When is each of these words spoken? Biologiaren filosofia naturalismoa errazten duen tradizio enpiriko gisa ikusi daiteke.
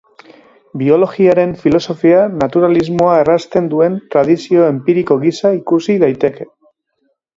Biologiaren 0.81 1.51
filosofia 1.65 2.23
naturalismoa 2.43 3.19
errazten 3.25 3.67
duen 3.75 3.99
tradizio 4.15 4.65
enpiriko 4.71 5.19
gisa 5.27 5.53
ikusi 5.59 5.99
daiteke. 6.07 6.49